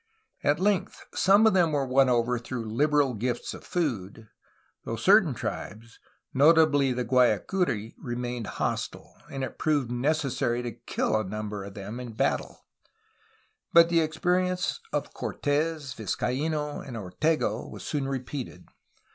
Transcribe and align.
At 0.43 0.59
length 0.59 1.05
some 1.13 1.45
of 1.45 1.53
them 1.53 1.73
were 1.73 1.85
won 1.85 2.09
over 2.09 2.39
through 2.39 2.65
liberal 2.73 3.13
gifts 3.13 3.53
of 3.53 3.63
food, 3.63 4.29
though 4.83 4.95
certain 4.95 5.35
tribes, 5.35 5.99
notably 6.33 6.91
the 6.91 7.05
Guaicuri, 7.05 7.93
remained 7.99 8.47
hostile, 8.57 9.13
and 9.29 9.43
it 9.43 9.59
proved 9.59 9.91
necessary 9.91 10.63
to 10.63 10.71
kill 10.87 11.15
a 11.15 11.23
number 11.23 11.63
of 11.63 11.75
them 11.75 11.99
in 11.99 12.13
battle. 12.13 12.65
But 13.73 13.89
the 13.89 13.99
experience 13.99 14.79
of 14.91 15.13
Cortes, 15.13 15.93
Vizcaino, 15.93 16.79
and 16.79 16.97
Ortega 16.97 17.61
was 17.67 17.83
soon 17.83 18.07
repeated. 18.07 18.65